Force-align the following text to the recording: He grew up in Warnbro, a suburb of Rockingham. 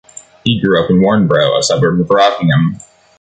He 0.43 0.59
grew 0.59 0.83
up 0.83 0.89
in 0.89 0.99
Warnbro, 0.99 1.55
a 1.55 1.61
suburb 1.61 1.99
of 2.01 2.09
Rockingham. 2.09 2.79